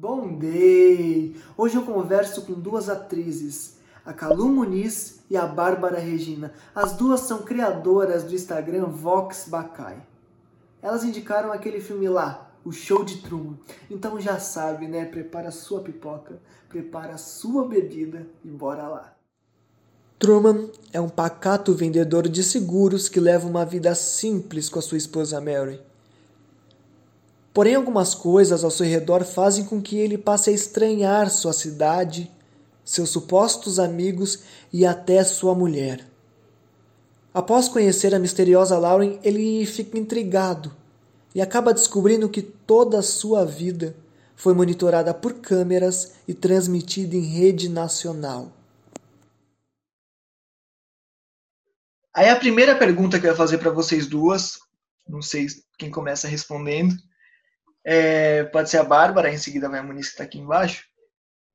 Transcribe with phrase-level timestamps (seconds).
[0.00, 1.34] Bom day!
[1.56, 6.52] Hoje eu converso com duas atrizes, a Calu Muniz e a Bárbara Regina.
[6.72, 10.00] As duas são criadoras do Instagram Vox Bacai.
[10.80, 13.58] Elas indicaram aquele filme lá, o Show de Truman.
[13.90, 15.04] Então já sabe, né?
[15.04, 19.16] Prepara sua pipoca, prepara sua bebida e bora lá.
[20.16, 24.96] Truman é um pacato vendedor de seguros que leva uma vida simples com a sua
[24.96, 25.87] esposa Mary.
[27.52, 32.30] Porém, algumas coisas ao seu redor fazem com que ele passe a estranhar sua cidade,
[32.84, 34.40] seus supostos amigos
[34.72, 36.06] e até sua mulher.
[37.32, 40.74] Após conhecer a misteriosa Lauren, ele fica intrigado
[41.34, 43.94] e acaba descobrindo que toda a sua vida
[44.34, 48.52] foi monitorada por câmeras e transmitida em rede nacional.
[52.14, 54.58] Aí a primeira pergunta que eu ia fazer para vocês duas,
[55.08, 55.46] não sei
[55.78, 56.96] quem começa respondendo,
[57.84, 60.84] é, pode ser a Bárbara, em seguida vai a Muniz que está aqui embaixo.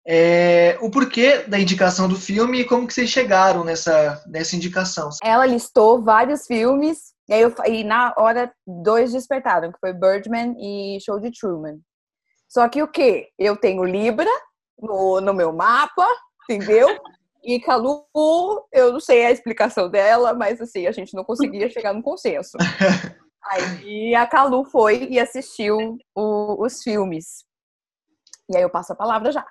[0.05, 5.10] É, o porquê da indicação do filme e como que vocês chegaram nessa, nessa indicação.
[5.24, 10.55] Ela listou vários filmes, e, aí eu, e na hora dois despertaram, que foi Birdman
[10.60, 11.79] e Show de Truman.
[12.49, 13.29] Só que o que?
[13.40, 14.29] Eu tenho Libra
[14.77, 16.07] no, no meu mapa,
[16.49, 16.88] entendeu?
[17.46, 18.05] E Calu,
[18.71, 22.57] eu não sei a explicação dela, mas assim, a gente não conseguia chegar no consenso.
[23.46, 27.46] Aí a Calu foi e assistiu o, os filmes.
[28.50, 29.46] E aí eu passo a palavra já.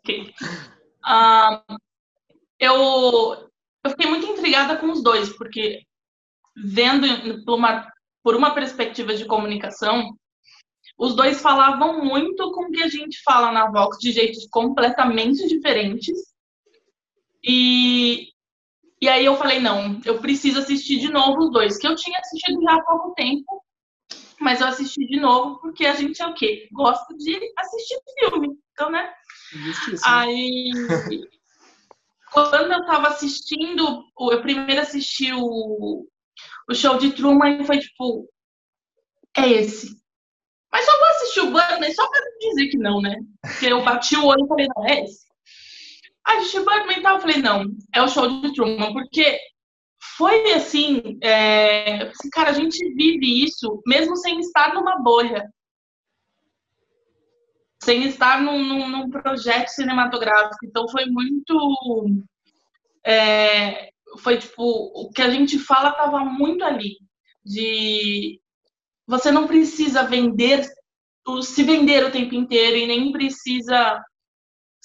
[0.00, 0.34] okay.
[1.06, 1.76] uh,
[2.58, 3.50] eu,
[3.84, 5.82] eu fiquei muito intrigada com os dois, porque
[6.56, 10.16] vendo por uma, por uma perspectiva de comunicação,
[10.98, 15.46] os dois falavam muito com o que a gente fala na Vox de jeitos completamente
[15.46, 16.16] diferentes.
[17.44, 18.28] E,
[19.00, 22.18] e aí eu falei, não, eu preciso assistir de novo os dois, que eu tinha
[22.18, 23.62] assistido já há pouco tempo,
[24.40, 26.68] mas eu assisti de novo porque a gente é o quê?
[26.72, 29.12] Gosta de assistir filme, então, né?
[29.52, 30.70] Isso, aí,
[32.32, 36.06] quando eu tava assistindo, eu primeiro assisti o,
[36.68, 38.28] o show de Truman e foi tipo,
[39.36, 39.94] é esse.
[40.72, 43.16] Mas só vou assistir o Bunny só pra dizer que não, né?
[43.40, 45.25] Porque eu bati o olho e falei, não, é esse.
[46.26, 47.64] A gente vai comentar, eu falei, não,
[47.94, 49.38] é o show de Truman, porque
[50.16, 55.48] foi assim, é, cara, a gente vive isso mesmo sem estar numa bolha.
[57.82, 60.64] Sem estar num, num, num projeto cinematográfico.
[60.64, 62.24] Então foi muito.
[63.04, 66.96] É, foi tipo, o que a gente fala estava muito ali.
[67.44, 68.40] De
[69.06, 70.66] você não precisa vender,
[71.42, 74.02] se vender o tempo inteiro e nem precisa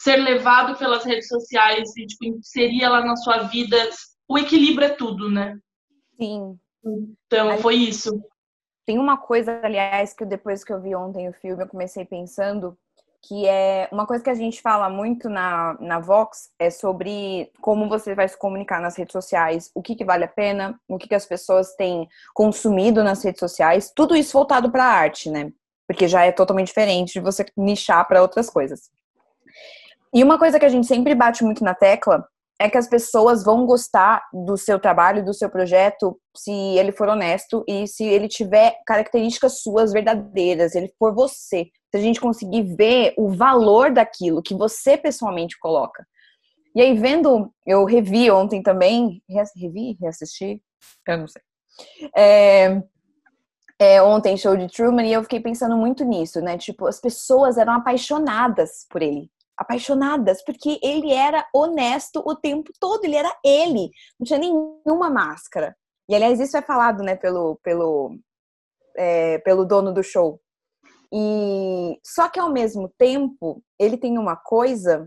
[0.02, 3.78] ser levado pelas redes sociais e tipo, inserir ela na sua vida.
[4.28, 5.58] O equilíbrio é tudo, né?
[6.20, 6.58] Sim.
[6.84, 8.20] Então, foi isso.
[8.86, 12.76] Tem uma coisa, aliás, que depois que eu vi ontem o filme, eu comecei pensando
[13.24, 17.88] que é uma coisa que a gente fala muito na, na Vox é sobre como
[17.88, 21.08] você vai se comunicar nas redes sociais, o que, que vale a pena, o que,
[21.08, 25.54] que as pessoas têm consumido nas redes sociais, tudo isso voltado para a arte, né?
[25.88, 28.90] Porque já é totalmente diferente de você nichar para outras coisas.
[30.14, 32.26] E uma coisa que a gente sempre bate muito na tecla
[32.60, 37.08] é que as pessoas vão gostar do seu trabalho, do seu projeto, se ele for
[37.08, 41.66] honesto e se ele tiver características suas verdadeiras, ele for você.
[41.90, 46.06] Se a gente conseguir ver o valor daquilo que você pessoalmente coloca.
[46.76, 49.24] E aí, vendo, eu revi ontem também,
[49.58, 50.62] revi, reassisti,
[51.08, 51.42] eu não sei.
[52.16, 52.82] É,
[53.80, 56.58] é, ontem, show de Truman, e eu fiquei pensando muito nisso, né?
[56.58, 59.30] Tipo, as pessoas eram apaixonadas por ele
[59.62, 65.76] apaixonadas, porque ele era honesto o tempo todo, ele era ele, não tinha nenhuma máscara.
[66.10, 68.18] E aliás, isso é falado, né, pelo, pelo,
[68.98, 70.40] é, pelo dono do show.
[71.14, 75.06] E só que ao mesmo tempo, ele tem uma coisa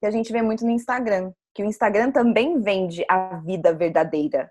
[0.00, 4.50] que a gente vê muito no Instagram, que o Instagram também vende a vida verdadeira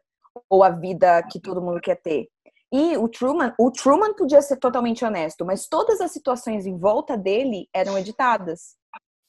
[0.50, 2.28] ou a vida que todo mundo quer ter.
[2.72, 7.16] E o Truman, o Truman podia ser totalmente honesto, mas todas as situações em volta
[7.16, 8.76] dele eram editadas.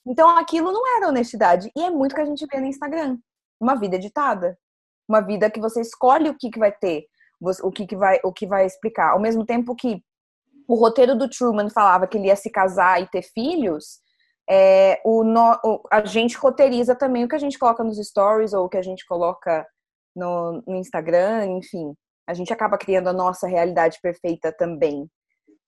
[0.07, 1.71] Então aquilo não era honestidade.
[1.77, 3.19] E é muito que a gente vê no Instagram.
[3.61, 4.59] Uma vida editada.
[5.09, 7.07] Uma vida que você escolhe o que, que vai ter,
[7.63, 9.11] o que, que, vai, o que vai explicar.
[9.11, 10.03] Ao mesmo tempo que
[10.67, 14.01] o roteiro do Truman falava que ele ia se casar e ter filhos,
[14.49, 18.53] é, o, no, o, a gente roteiriza também o que a gente coloca nos stories
[18.53, 19.67] ou o que a gente coloca
[20.15, 21.95] no, no Instagram, enfim.
[22.27, 25.07] A gente acaba criando a nossa realidade perfeita também.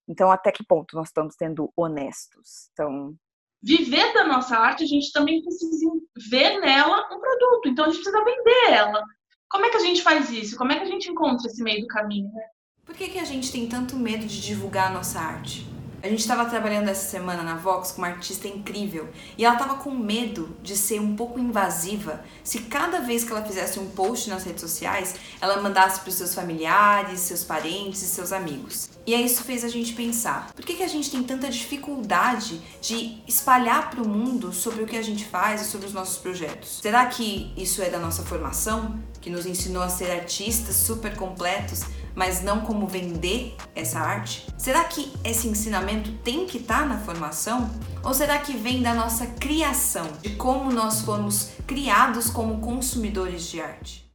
[0.09, 2.71] Então, até que ponto nós estamos sendo honestos?
[2.73, 3.15] Então,
[3.63, 5.91] viver da nossa arte, a gente também precisa
[6.31, 7.69] ver nela um produto.
[7.69, 9.03] Então a gente precisa vender ela.
[9.49, 10.57] Como é que a gente faz isso?
[10.57, 12.31] Como é que a gente encontra esse meio do caminho?
[12.33, 12.43] Né?
[12.85, 15.76] Por que, que a gente tem tanto medo de divulgar a nossa arte?
[16.07, 19.75] A gente estava trabalhando essa semana na Vox com uma artista incrível e ela estava
[19.75, 24.31] com medo de ser um pouco invasiva se cada vez que ela fizesse um post
[24.31, 28.89] nas redes sociais ela mandasse para os seus familiares, seus parentes e seus amigos.
[29.05, 32.61] E aí isso fez a gente pensar: por que, que a gente tem tanta dificuldade
[32.81, 36.19] de espalhar para o mundo sobre o que a gente faz e sobre os nossos
[36.19, 36.79] projetos?
[36.83, 41.83] Será que isso é da nossa formação, que nos ensinou a ser artistas super completos?
[42.17, 44.47] Mas não como vender essa arte?
[44.59, 47.69] Será que esse ensinamento tem que estar tá na formação?
[48.03, 53.61] Ou será que vem da nossa criação, de como nós fomos criados como consumidores de
[53.61, 54.11] arte?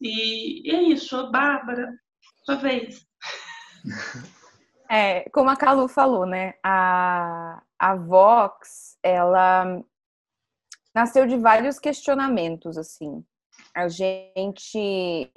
[0.00, 1.88] E é isso, Bárbara,
[2.44, 3.06] sua vez.
[4.92, 6.54] É, como a Calu falou, né?
[6.64, 9.80] A, a Vox, ela
[10.92, 13.24] nasceu de vários questionamentos, assim.
[13.72, 15.30] A gente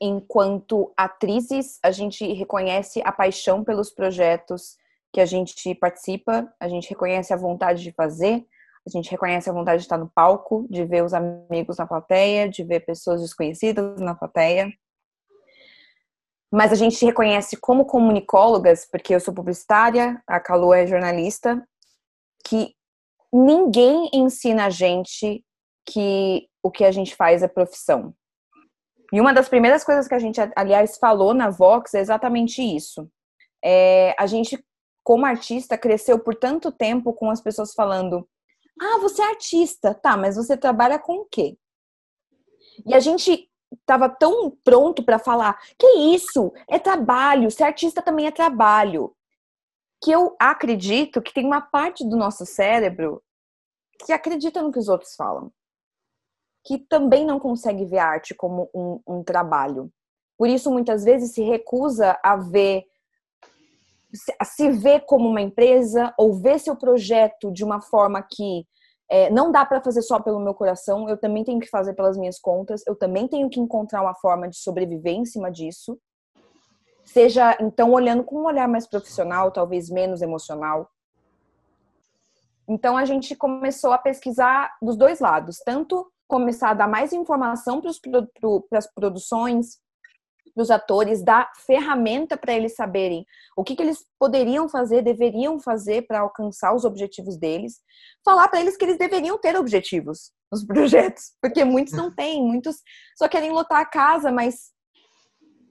[0.00, 4.76] enquanto atrizes, a gente reconhece a paixão pelos projetos
[5.12, 8.46] que a gente participa, a gente reconhece a vontade de fazer,
[8.86, 12.48] a gente reconhece a vontade de estar no palco, de ver os amigos na plateia,
[12.48, 14.72] de ver pessoas desconhecidas na plateia.
[16.52, 21.66] Mas a gente reconhece como comunicólogas, porque eu sou publicitária, a Calu é jornalista,
[22.46, 22.74] que
[23.32, 25.44] ninguém ensina a gente
[25.84, 28.14] que o que a gente faz é profissão.
[29.12, 33.10] E uma das primeiras coisas que a gente, aliás, falou na Vox é exatamente isso.
[33.64, 34.62] É, a gente,
[35.04, 38.28] como artista, cresceu por tanto tempo com as pessoas falando:
[38.80, 41.56] Ah, você é artista, tá, mas você trabalha com o quê?
[42.84, 46.52] E a gente estava tão pronto para falar: Que isso?
[46.68, 49.14] É trabalho, ser artista também é trabalho.
[50.02, 53.22] Que eu acredito que tem uma parte do nosso cérebro
[54.04, 55.50] que acredita no que os outros falam
[56.66, 59.88] que também não consegue ver a arte como um, um trabalho.
[60.36, 62.84] Por isso, muitas vezes, se recusa a ver,
[64.38, 68.66] a se ver como uma empresa ou ver seu projeto de uma forma que
[69.08, 72.18] é, não dá para fazer só pelo meu coração, eu também tenho que fazer pelas
[72.18, 75.96] minhas contas, eu também tenho que encontrar uma forma de sobreviver em cima disso.
[77.04, 80.90] Seja, então, olhando com um olhar mais profissional, talvez menos emocional.
[82.68, 87.80] Então, a gente começou a pesquisar dos dois lados, tanto começar a dar mais informação
[87.80, 89.78] para as produções,
[90.56, 93.26] para os atores, dar ferramenta para eles saberem
[93.56, 97.80] o que, que eles poderiam fazer, deveriam fazer para alcançar os objetivos deles,
[98.24, 102.76] falar para eles que eles deveriam ter objetivos nos projetos, porque muitos não têm, muitos
[103.18, 104.72] só querem lotar a casa, mas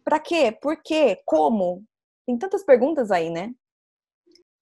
[0.04, 0.56] para quê?
[0.62, 1.20] Por quê?
[1.26, 1.84] Como?
[2.28, 3.52] Tem tantas perguntas aí, né?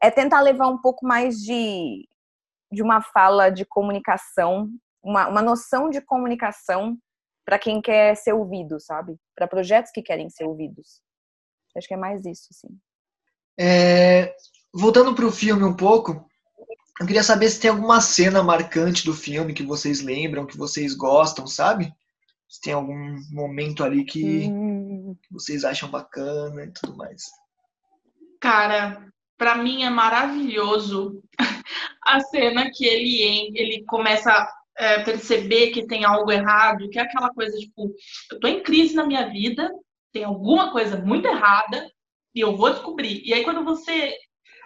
[0.02, 2.08] É tentar levar um pouco mais de,
[2.72, 4.70] de uma fala de comunicação
[5.04, 6.98] uma, uma noção de comunicação
[7.46, 9.18] para quem quer ser ouvido, sabe?
[9.36, 11.02] Para projetos que querem ser ouvidos.
[11.76, 12.70] Acho que é mais isso, assim.
[13.60, 14.34] É,
[14.74, 16.26] voltando para o filme um pouco,
[17.00, 20.94] eu queria saber se tem alguma cena marcante do filme que vocês lembram, que vocês
[20.94, 21.94] gostam, sabe?
[22.48, 25.18] Se tem algum momento ali que hum.
[25.32, 27.24] vocês acham bacana e tudo mais.
[28.40, 29.08] Cara,
[29.38, 31.22] para mim é maravilhoso
[32.06, 34.48] a cena que ele ele começa
[34.78, 37.94] é, perceber que tem algo errado, que é aquela coisa tipo,
[38.32, 39.70] eu tô em crise na minha vida,
[40.12, 41.90] tem alguma coisa muito errada
[42.34, 43.22] e eu vou descobrir.
[43.26, 44.16] E aí quando você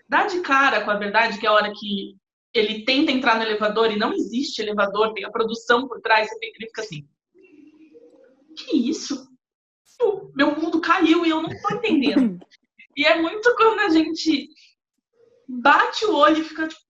[0.07, 2.15] dá de cara com a verdade, que é a hora que
[2.53, 6.51] ele tenta entrar no elevador e não existe elevador, tem a produção por trás, você
[6.57, 7.07] fica assim,
[8.57, 9.27] que isso?
[10.35, 12.39] Meu mundo caiu e eu não tô entendendo.
[12.95, 14.49] E é muito quando a gente
[15.47, 16.81] bate o olho e fica tipo,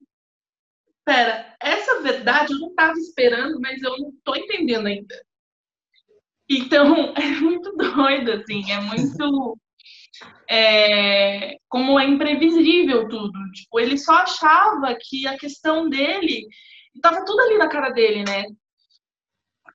[1.07, 5.15] pera, essa verdade eu não estava esperando, mas eu não estou entendendo ainda.
[6.49, 9.57] Então, é muito doido, assim, é muito.
[10.49, 13.39] É, como é imprevisível tudo.
[13.53, 16.45] Tipo, ele só achava que a questão dele.
[16.93, 18.45] Estava tudo ali na cara dele, né?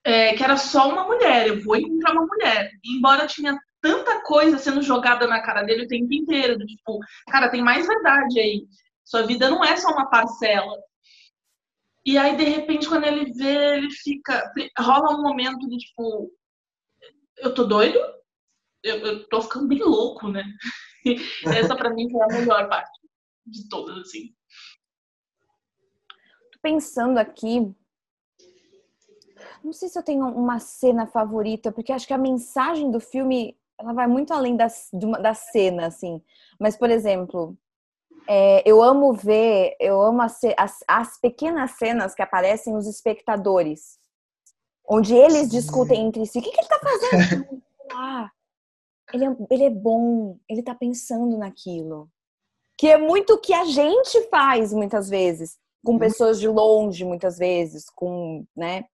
[0.03, 2.69] É, que era só uma mulher, eu vou encontrar uma mulher.
[2.83, 7.61] Embora tinha tanta coisa sendo jogada na cara dele o tempo inteiro, tipo, cara, tem
[7.63, 8.67] mais verdade aí.
[9.05, 10.77] Sua vida não é só uma parcela.
[12.05, 14.51] E aí, de repente, quando ele vê, ele fica.
[14.77, 16.31] Rola um momento de tipo.
[17.37, 17.97] Eu tô doido?
[18.83, 20.43] Eu, eu tô ficando bem louco, né?
[21.57, 22.91] Essa pra mim foi a melhor parte
[23.45, 24.35] de todas, assim.
[26.51, 27.73] Tô pensando aqui.
[29.63, 33.57] Não sei se eu tenho uma cena favorita, porque acho que a mensagem do filme
[33.79, 34.67] ela vai muito além da,
[35.21, 36.21] da cena, assim.
[36.59, 37.57] Mas, por exemplo,
[38.27, 43.99] é, eu amo ver, eu amo as, as, as, pequenas cenas que aparecem os espectadores,
[44.87, 46.39] onde eles discutem entre si.
[46.39, 47.63] O que, que ele tá fazendo?
[47.91, 48.29] ah,
[49.13, 52.09] ele, é, ele é bom, ele tá pensando naquilo.
[52.77, 57.37] Que é muito o que a gente faz muitas vezes, com pessoas de longe, muitas
[57.37, 58.85] vezes, com, né?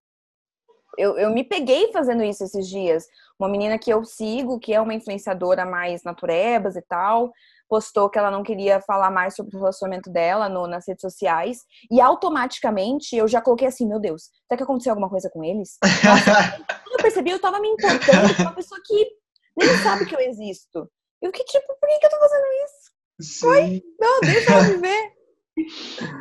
[0.97, 3.07] Eu, eu me peguei fazendo isso esses dias.
[3.39, 7.31] Uma menina que eu sigo, que é uma influenciadora mais naturebas e tal,
[7.69, 11.59] postou que ela não queria falar mais sobre o relacionamento dela no, nas redes sociais.
[11.91, 15.77] E automaticamente eu já coloquei assim, meu Deus, será que aconteceu alguma coisa com eles?
[16.03, 19.07] Nossa, quando eu percebi, eu tava me importando com uma pessoa que
[19.55, 20.89] nem sabe que eu existo.
[21.21, 22.89] Eu que tipo, por que, que eu tô fazendo isso?
[23.21, 23.47] Sim.
[23.47, 23.83] Oi?
[23.99, 25.19] Não, deixa eu viver.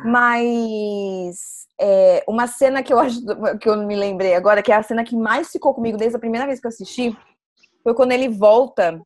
[0.05, 3.21] Mas é, uma cena que eu acho
[3.59, 6.19] que eu me lembrei agora, que é a cena que mais ficou comigo desde a
[6.19, 7.17] primeira vez que eu assisti,
[7.83, 9.01] foi quando ele volta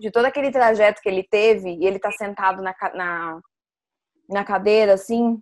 [0.00, 3.40] de todo aquele trajeto que ele teve e ele tá sentado na, na,
[4.28, 5.40] na cadeira assim,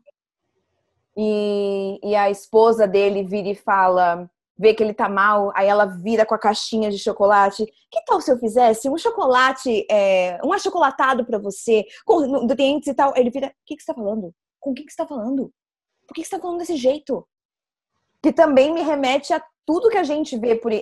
[1.17, 5.85] e, e a esposa dele vira e fala: vê que ele tá mal, aí ela
[5.85, 7.67] vira com a caixinha de chocolate.
[7.91, 12.95] Que tal se eu fizesse um chocolate, é, um achocolatado para você, com nutrientes e
[12.95, 13.13] tal?
[13.17, 14.35] Ele vira: o que, que você tá falando?
[14.61, 15.53] Com o que, que você tá falando?
[16.07, 17.27] Por que, que você tá falando desse jeito?
[18.23, 20.73] Que também me remete a tudo que a gente vê por,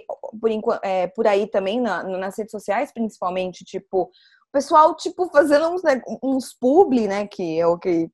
[0.41, 4.11] por, é, por aí também, na, nas redes sociais, principalmente, tipo, o
[4.53, 8.09] pessoal, tipo, fazendo uns, né, uns publi, né, que é o que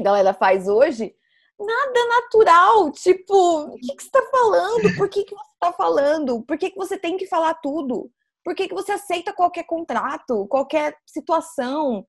[0.00, 1.14] a galera faz hoje,
[1.56, 2.90] nada natural.
[2.90, 4.96] Tipo, o que, que você tá falando?
[4.96, 6.42] Por que, que você tá falando?
[6.42, 8.10] Por que, que você tem que falar tudo?
[8.44, 12.04] Por que, que você aceita qualquer contrato, qualquer situação?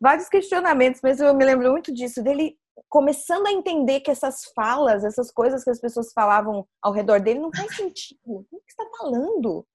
[0.00, 2.56] Vários questionamentos, mas eu me lembro muito disso, dele
[2.88, 7.40] começando a entender que essas falas, essas coisas que as pessoas falavam ao redor dele
[7.40, 8.18] não faz sentido.
[8.24, 9.66] O que você tá falando?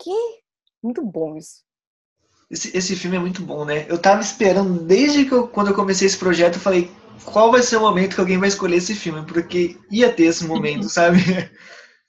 [0.00, 0.42] Que?
[0.82, 1.62] Muito bom isso.
[2.50, 3.86] Esse, esse filme é muito bom, né?
[3.88, 6.90] Eu tava esperando, desde que eu, quando eu comecei esse projeto, eu falei,
[7.24, 10.44] qual vai ser o momento que alguém vai escolher esse filme, porque ia ter esse
[10.46, 11.18] momento, sabe?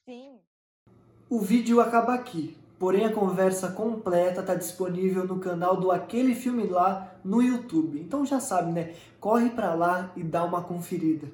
[0.07, 0.39] Sim.
[1.29, 6.67] O vídeo acaba aqui, porém a conversa completa está disponível no canal do Aquele Filme
[6.67, 7.99] Lá no YouTube.
[7.99, 8.93] Então já sabe, né?
[9.19, 11.27] Corre para lá e dá uma conferida.